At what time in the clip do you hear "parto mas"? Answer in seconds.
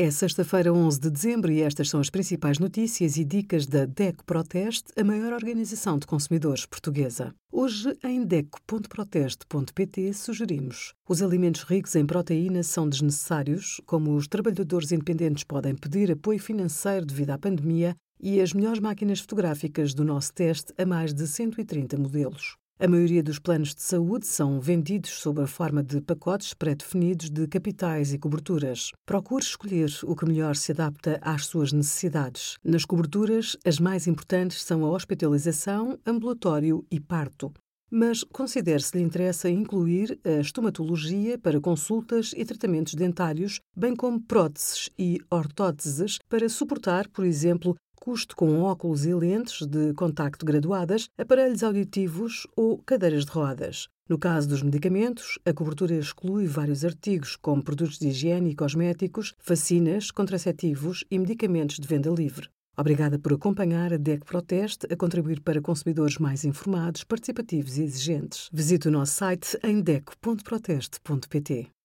37.00-38.22